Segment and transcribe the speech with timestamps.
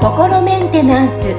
[0.00, 1.34] 心メンテナンス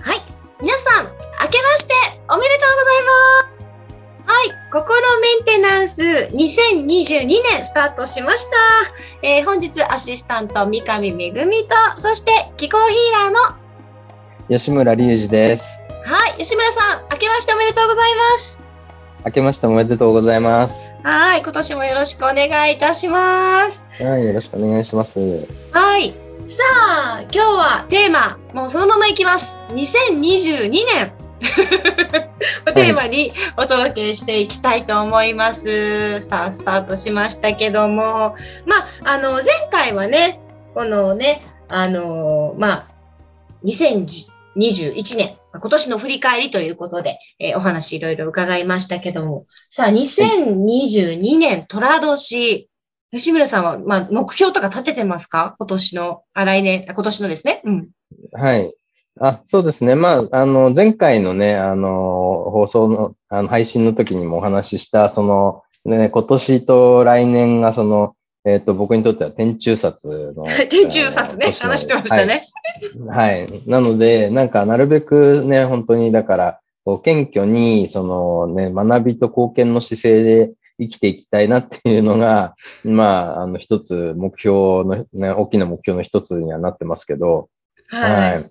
[0.00, 0.20] はい。
[0.60, 1.94] 皆さん、明けまして
[2.28, 4.26] おめでとうございます。
[4.26, 4.50] はい。
[4.70, 6.02] 心メンテナンス
[6.34, 8.56] 2022年スタートしました。
[9.22, 13.58] えー本日アシスタント三上めぐみと、そして気候ヒーラーの、は
[14.50, 15.81] 吉村隆二です。
[16.28, 16.38] い。
[16.38, 18.60] 吉村さん、明けましておめでとうございます。
[19.24, 20.92] 明けましておめでとうございます。
[21.04, 21.42] はい。
[21.42, 23.84] 今年もよろしくお願いいたします。
[24.00, 25.20] はい、よろしくお願いします。
[25.20, 26.08] はい。
[26.48, 29.56] さあ、今日はテーマ、もうそのままいきます。
[29.70, 31.22] 2022年
[32.68, 36.20] をテーマにお届けしていきたいと思います。
[36.20, 40.40] さあ、スタートしましたけども、まあ、あの、前回はね、
[40.74, 42.84] このね、あの、まあ、
[43.64, 52.68] 2021年、まあ今年の振り返りということで、えーお話いろいろ伺いましたけども、さあ、2022年、寅年、
[53.12, 55.54] 吉村さんは、まあ、目標とか立ててますか？
[55.58, 57.60] 今年の、あ、来年、あ今年のですね。
[57.64, 57.88] うん。
[58.32, 58.74] はい。
[59.20, 59.94] あ、そうですね。
[59.94, 70.04] まあ、あの、前回のね、あの、放送の、あの、配信の時にもお話しした、その、ね、今年と来年が、その、えっ、と、僕にとっては天中札
[70.34, 70.44] の。
[70.70, 72.26] 天中札ね、話してましたね。
[72.26, 72.42] はい。
[73.08, 73.46] はい。
[73.66, 87.48] なので、なんか、なるべくね、本当に、だから、こう、謙虚に、そのね、学びと貢献の姿勢で生きていきたいなっていうのが、まあ、あの、一つ目標の、ね、大きな目標の一つにはなってますけど、
[87.88, 88.34] はい。
[88.34, 88.50] はい。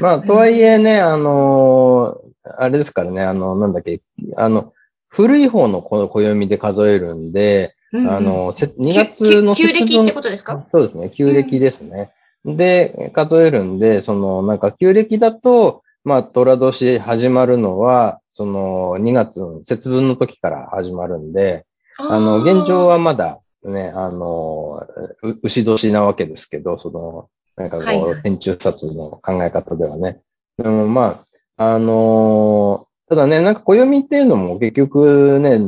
[0.00, 2.20] まあ、とはいえね、あの
[2.58, 4.00] あれですからね、あの、なんだっけ、
[4.36, 4.72] あの、
[5.08, 10.64] 古い方のこ暦で数えるんで、うんうんあ、の、せ2月の旧旧暦ってとことですか？
[10.70, 12.12] そうですね、旧暦ですね。
[12.44, 21.66] で、数えるんで、その、なんか旧暦だと、まあ、寅年始まるのは、その、2月の節分の時から始まるんで、
[21.98, 24.86] あの、現状は、はまだね、あの、
[25.22, 30.20] う牛年なわけですけど、その、なんかこう、天中札の考え方ではね。
[30.56, 31.24] でもま
[31.56, 35.60] あ、あのただね、なんか暦っていうのも結局ね、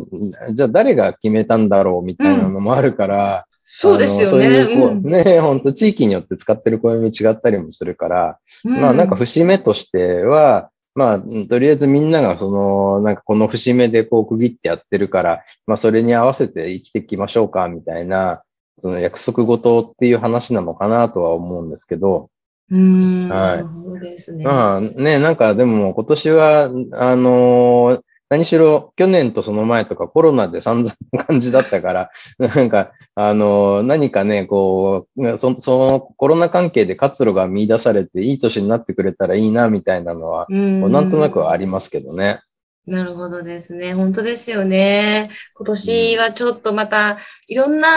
[0.55, 4.33] じゃあ誰が決めたんだろうみたいなのもあるから、そうですよね。
[4.33, 18.43] そういうこううんね、本当地域によって使ってる暦違ったりもするから、まあなんか節目としては、まあ、うんとりあえずみんながその、なんかこの節目でこう区切ってやってるから、まあそれに合わせて生きていきましょうか、みたいな、
[18.79, 22.31] その約束事っていう話なのかなとは思うんですけど、
[22.71, 23.29] うん。
[23.29, 24.45] はいそうですね。
[24.45, 32.11] まあね、なんかでも今年は、あのー何しろ去年とその前とかコロナで散々な感じだったから、
[32.41, 42.41] なんか、あのー何かね、こう、そそのコロナ関係で活路が見出されていい年になってくれたらいいな、みたいなのは、うんなんとなくはありますけどね。
[42.87, 43.93] なるほどですね。
[43.93, 45.29] 本当ですよね。
[45.55, 47.89] 今年はちょっとまた、いろんな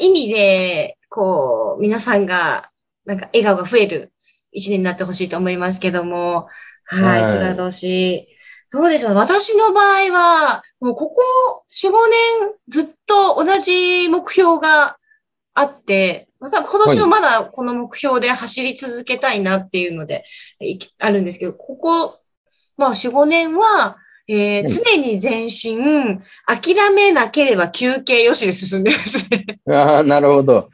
[0.00, 2.68] 意味で、こう、皆さんが、
[3.04, 4.12] なんか笑顔が増える
[4.50, 6.48] 一年になってほしいと思いますけども、
[6.86, 8.26] はい、はい虎年。
[8.72, 14.98] どうでしょう私の場合は、もうここ4、5年ずっと同じ目標が
[15.54, 20.24] あって、また今年もまだこの目標で走り続けたいなっていうので、
[21.00, 22.20] あるんですけど、ここ、
[22.76, 23.96] まあ4、5年は、
[24.28, 25.78] えーうん常に前進、
[26.46, 29.60] 諦めなければ休憩よしで進んでますね。
[29.70, 30.68] ああ、なるほど。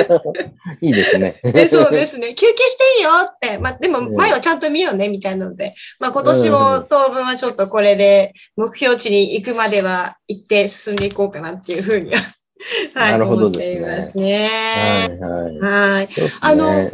[0.80, 1.38] いいですね。
[1.42, 2.34] でそうですね。
[2.34, 3.58] 休憩していいよって。
[3.58, 5.74] まあ、でもうん前はちゃんと見ようね、みたいなので。
[6.00, 12.20] まあ、今年うんも当分はちょっとこれで目標値に行くまでは行って進んでいこうかなっていうふうには、
[12.94, 14.48] はい、なるほど思っていますね。
[14.48, 15.58] はい、はい。
[15.58, 16.06] はい。
[16.06, 16.08] ね
[16.40, 16.90] あの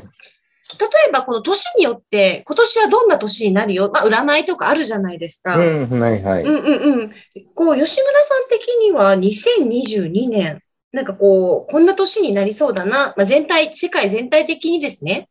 [0.78, 3.90] 例えばこの年によって、今年はどんな年になるよ？
[3.92, 5.56] まあ、占いとかあるじゃないですか。
[5.58, 6.42] うん、はい、はい。
[6.42, 7.10] うんうんうん。
[7.54, 10.60] こう、吉村さん的には2022年、
[10.92, 15.28] なんかこう、こんな年になりそうだな、まあ、全体、世界全体的にですね、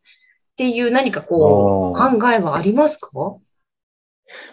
[0.53, 3.09] っていう何かこう、考えはありますか？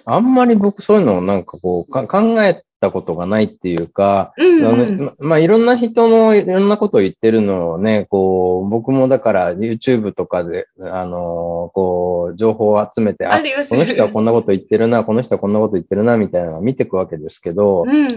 [0.04, 5.04] あんまり僕そういうのをなんかこうか考えたことがないっていうか、うん、うん。
[5.04, 18.08] ままあ、いろんな人のいろんなことを言ってるのをね、こう、僕もだから YouTube とかで、あのこう、情報を集めて、あ、あこの人はこんなこと言ってるな、この人はこんなこと言ってるな、みたいなのを見ていくわけですけど、うん。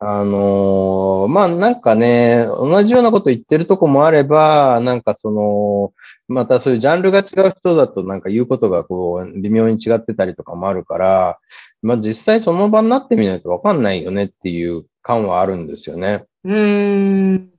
[0.00, 5.92] あのーまあなんかね、同じようなこと言ってるとこもあれば、なんかその、
[6.26, 11.38] またそういうジャンルが違う人だとなんか言うことがこう、微妙に違ってたりとかもあるから、
[11.82, 16.24] まあ実際その場になってみないとわかんないよねっていう感はあるんですよね。
[16.44, 17.50] うーん。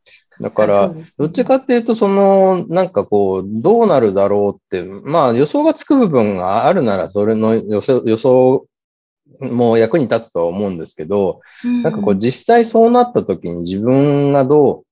[0.41, 8.65] だからどっちかっていうと、その、なんかこう、どうなるだろうって、まあ予想がつく部分があるなら、それの予想予想
[9.39, 11.41] もう役に立つとは思うんですけど、
[11.83, 14.83] なんかこう実際そうなった時に自分がどう、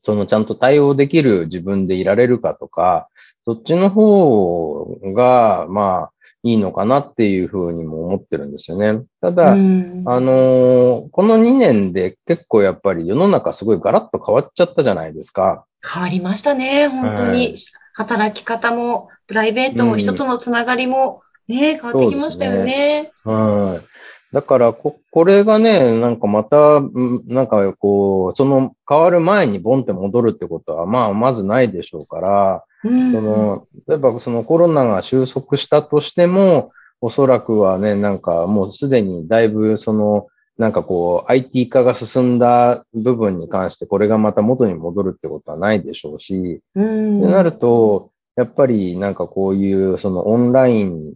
[0.00, 3.08] そのちゃんと対応できる自分でいられるかとか、
[3.44, 6.12] そっちの方が、まあ、
[6.46, 9.02] いいのかなっていうふうにも思ってるんですよね。
[9.20, 15.64] ただ、あのこの2年で結構やっぱり世の中すごいガラッと変わっちゃったじゃないですか。
[15.84, 17.38] 変わりましたね、本当に。
[17.38, 17.54] はい、
[17.94, 23.02] 働き方も、プライベートも、人とのつながりも、ね、変わってきましたよね。
[23.02, 23.95] ねはい。
[24.36, 26.82] だからこ、これがね、なんかまた、
[27.26, 32.88] なんかこう、その変わる前にボンって戻るってことは、まあ、まずないでしょうから、そ
[33.22, 40.26] の、例えばそのコロナが収束したとしても、おそらくはね、なんかもうすでにだいぶその、
[40.58, 51.14] なんかこう、IT 化が進んだ部分に関して、これがまた元に戻るってことはないでしょうし、ってなると、やっぱりなんかこういうそのオンライン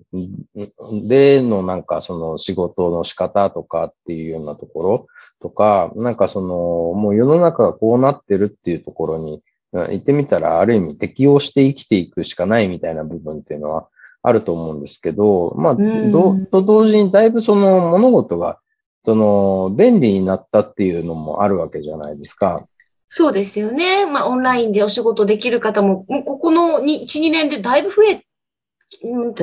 [1.07, 5.07] でのなんかその仕事の仕方とかっていうようなところ
[5.43, 6.49] とか、なんかその
[6.95, 13.89] もう世の中がこうなってるっていうところに言ってみたらある意味適応して生きていくしかないみたいな部分っていうのは
[14.23, 18.59] あると思うんですけど、まあ、ど、と同時にだいぶその物事が
[19.05, 22.67] その便利になったっていうのもあるわけじゃないですか。
[23.13, 24.07] そうですよね。
[24.07, 28.25] まあ、オンラインでお仕事できる方も、もうここの1、2年でだいぶ増え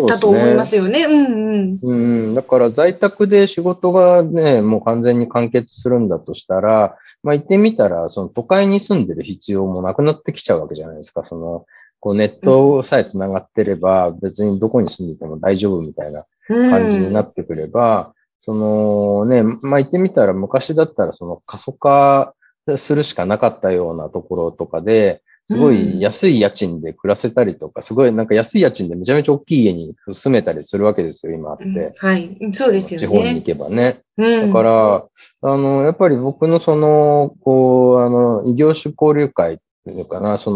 [0.08, 1.04] たと思いますよね。
[1.04, 2.28] うねうんうん。
[2.30, 2.34] うん。
[2.34, 11.26] だから在宅で仕事がね、もう完全に完結するんだとしたら、まあ言ってみたら、その都会に住んでる必要もなくなってきちゃうわけじゃないですか。
[11.26, 11.66] その、
[12.00, 22.34] こうネットさえ繋がってれば、別にどこに住んでても大丈夫みたいな感じになってくれば、うん、そのね、まあ言ってみたら昔だったらその過疎化
[22.76, 31.64] するしかなかったようなところとかで、すごい安い家賃で暮らせたりとか、すごいなんか安い家賃でめちゃめちゃ大きい家に住めたりするわけですよ、今って。
[31.64, 32.38] うん、はい。
[32.54, 33.08] そうですよね。
[33.08, 34.02] 地方に行けばね。
[34.18, 35.06] うん、だから、
[35.50, 40.52] あの、やっぱり僕のその、こう、あの、異業種交流会っていうかな、そ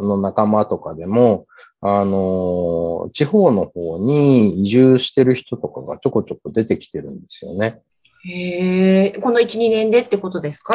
[0.00, 1.46] の、の仲間とかでも、
[1.80, 7.80] あの、地方の方に移住してる人とかがちょこちょこ出てきてるんですよね。
[8.24, 10.74] へえ、この1、2年でってことですか？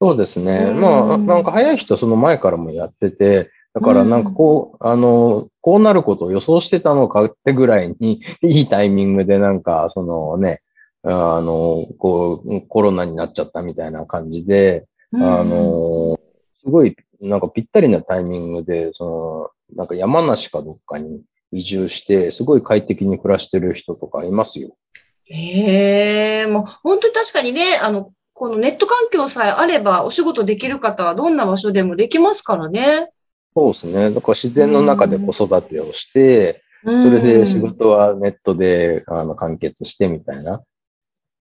[0.00, 0.72] そうですね。
[0.72, 10.62] まあ、なんか早い人その前からもやってて、だからなんかこう、あの、こうなることを予想してたのかってぐらいに、 いいタイミングでなんか、そのね、
[11.02, 16.18] あの、こう、コロナになっちゃったみたいな感じで、あの、
[16.56, 24.76] すごい、なんかぴったりなタイミングで、その、なんか山梨かどっかに移住して、すごい快適に暮らしてる人とかいますよ。
[25.24, 33.10] へえ、もう本当に確かにね、あの、このネット環境さえあればお仕事できる方はどんな場所でもできますからね。
[33.54, 34.10] そうですね。
[34.12, 40.62] だから自然の中で子育てをして、それで仕事はネットであの完結してみたいな。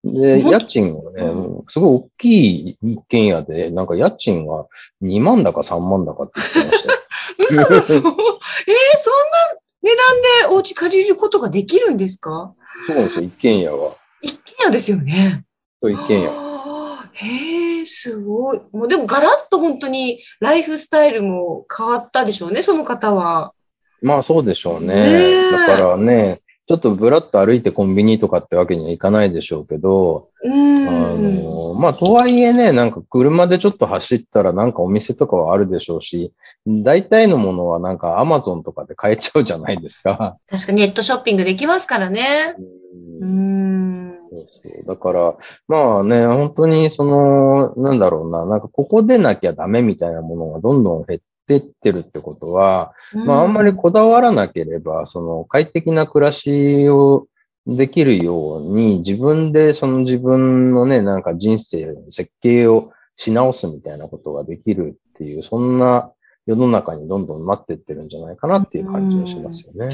[0.04, 1.32] で、家賃がね、
[1.70, 4.66] すごい大きい一軒家で、なんか家賃が
[5.02, 7.68] 2万だか3万だかって言ってましたよ。
[7.80, 8.10] 嘘えー、そんな
[9.84, 9.90] 値
[10.44, 12.54] 段でお家借りることができるんですか？
[12.88, 13.96] そうなんですよ、一軒家は。
[14.22, 15.46] 一軒家ですよね。
[15.82, 16.49] そう、一軒家。
[17.22, 18.62] へえ、すごい。
[18.72, 23.54] もうでもガラッと本当にライフスタイルも変わったでしょうね、その方は。
[24.02, 25.34] まあそうでしょうね。
[25.52, 26.40] だからね、
[26.70, 36.32] ちょっとぶらっと歩いてコンビニとかってわけにはいかないでしょうけど、あの、まあとはいえね、なんか車でちょっと走ったらなんかお店とかはあるでしょうし、
[36.66, 40.38] 大体のものはなんかアマゾンとかで買えちゃうじゃないですか。
[40.50, 42.22] 確かネットショッピングできますからね。
[43.20, 44.86] うんそうそう。
[44.86, 57.28] だから、まあね、本当にその、なんだろうな、なんかここでなきゃダメみたいなものがどんどん減ってってるってことは、うん、まああんまりこだわらなければ、その快適な暮らしを
[57.66, 66.12] できるように、自分でその自分のね、なんか人生、設計をし直すみたいなことができるっていう、そんな
[66.46, 69.86] 世の中にどんどんなってってるんじゃないかなっていう感じがしますよね。
[69.86, 69.92] うん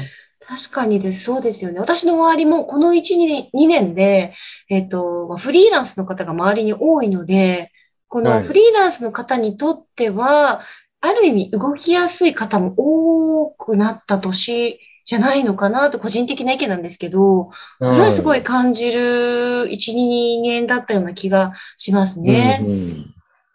[0.48, 1.80] 確かにです、そうですよね。
[1.80, 4.32] 私の周りもこの1、2年で、
[4.70, 7.72] えっ、ー、と、フリーランスの方が周りに多いので、
[8.06, 17.50] このフリーランスの方にとっては、はい、ある意味動きやすい方も多くなった年じゃないのかなと個人的な意見なんですけど、
[17.80, 19.00] それはすごい感じる
[19.68, 22.60] 1、2年だったような気がしますね。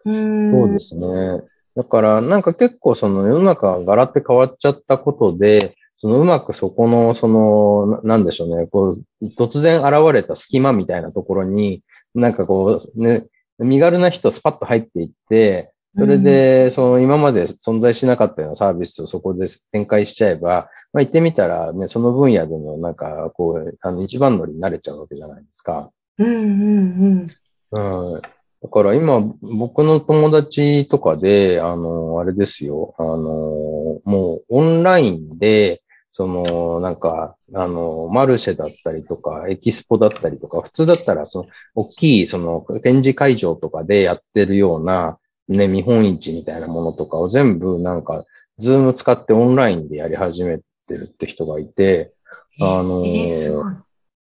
[0.05, 1.43] うん、うん、そうですね。
[1.75, 11.84] だから、なんか結構その世の中がガラって変わっちゃったことで、そのうまくそこの、その、なんでしょうね、こう、突然現れた隙間みたいなところに、
[12.15, 13.27] なんかこう、ね、
[13.60, 25.91] 身軽な人スパッと入っていって、それで、その今まで存在しなかったようなサービスをそこで展開しちゃえば、まあ言ってみたらね、その分野でのなんか、こう、あの一番乗りになれちゃうわけじゃないですか。
[26.17, 27.27] うんうん
[27.72, 28.13] うん。
[28.13, 28.22] うん。
[28.22, 35.81] だから今、僕の友達とかで、あの、あれですよ、あの、もうオンラインで、
[36.12, 48.25] その、なんか、あの、マルシェだったりとか、エキスポだったりとか、普通だったら、その、大きい、その、展示会場とかでやってるような、ね、見本市みたいなものとかを全部、なんか、
[48.58, 52.13] Zoom使ってオンラインでやり始めてるって人がいて、
[52.62, 53.03] あの。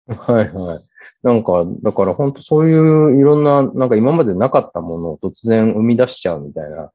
[0.08, 0.86] はいはい。
[1.22, 6.92] なんか、だから本当そういういろんな、なんか今までなかったものを突然生み出しちゃうみたいな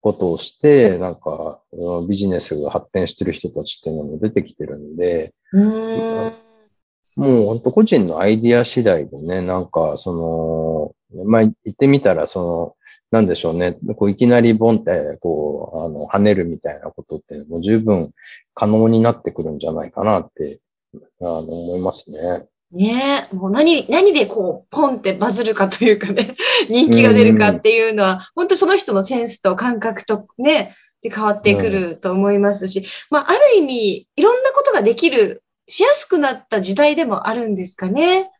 [0.00, 1.60] ことをして、なんか
[2.08, 6.32] ビジネスが発展してる人たちっていうのも出てきてるんで、うん
[7.18, 12.76] もう本当個人のアイディア次第でね、なんかその、まあ、言ってみたら、その、
[13.10, 13.76] なんでしょうね。
[13.96, 18.12] こういきなりボンって、こう、あの、跳ねるみたいなことって、もう十分
[18.54, 20.60] 可能になってくるんじゃないかなって、
[21.20, 22.46] あの、思いますね。
[22.70, 26.34] ねえ、もう何、何でこう、ポンってバズるかというかね、
[26.68, 38.30] 人気が出るかっていうのは、うん、本当その人のセンスと感覚とね、で変わってくると思いますし、うん、まあ、ある意味、いろんなことができる、しやすくなった時代でもあるんですかね。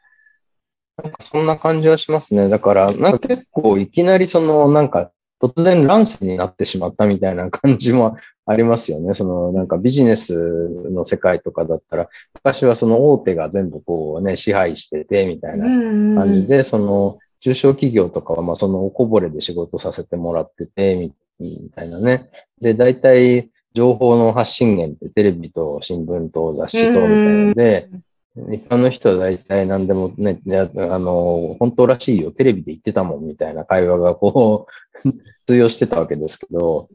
[1.03, 2.49] なんかそんな感じはしますね。
[2.49, 8.17] だから、なんか結構いきなりその、なんか突然乱世になってしまったみたいな感じも
[8.47, 9.15] ありますよね。
[9.15, 15.67] そのなんかビジネスの世界とかだったら、昔はその大手が全部こうね、支配しててみたいな
[16.21, 22.31] 感じで、その中小企業とかはまあそのおこぼれで仕事させてもらってて、みたいなね。
[22.61, 27.89] で、大体情報の発信源ってテレビと新聞と雑誌とみたいなので、
[28.51, 34.67] 一般の人は大体何でもね、あの、本当らしいよ、テレビで言ってたもんみたいな会話がこ
[35.05, 35.09] う
[35.47, 36.89] 通用してたわけですけど、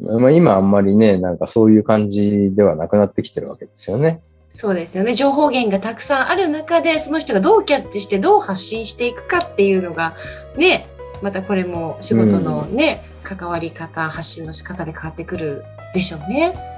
[0.00, 4.22] まあ、今あんまりね、なんかそういう感じではなくなってきてるわけですよね。
[4.50, 5.14] そうですよね。
[5.14, 10.14] 情報源がたくさんある中で、その人がどうキャッチしてどう発信していくかっていうのが、
[10.56, 10.86] ね、
[11.22, 16.77] またこれも仕事のね、うん、関わり方、発信の仕方で変わってくるでしょうね。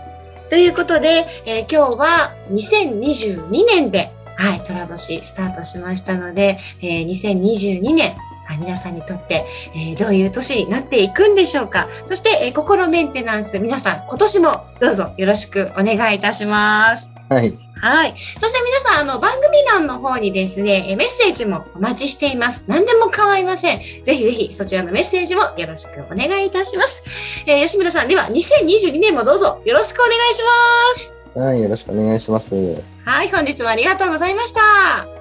[0.50, 8.16] ということで、えー、今日は2022年で、はい、寅年スタートしましたので、えー、2022年、
[8.47, 11.87] はい、皆さんにとって、えー、どういう年になっていくんでしょうか。
[12.07, 17.12] そして、えー、心メンテナンス、皆さん、今年もどうぞよろしくお願いいたします。
[17.28, 17.57] はい。
[17.80, 18.11] はい。
[18.11, 18.59] そして
[19.00, 22.64] あの、番組欄の方にですね、メッセージもお待ちしています。
[22.66, 23.78] 何でも構いません。
[24.04, 27.02] ぜひぜひ、そちらのメッセージもよろしくお願いいたします。
[27.47, 30.50] えー、吉村さん、では、2022年もどうぞよろしくお願いしま
[30.99, 31.14] す。
[31.35, 32.54] はい、よろしくお願いします。
[33.07, 35.20] はい、本日もありがとうございました。